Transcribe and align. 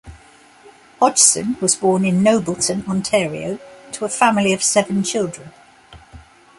Hodgson 0.99 1.57
was 1.61 1.75
born 1.75 2.05
in 2.05 2.23
Nobleton, 2.23 2.83
Ontario 2.87 3.59
to 3.91 4.03
a 4.03 4.09
family 4.09 4.51
of 4.51 4.63
seven 4.63 5.03
children. 5.03 5.51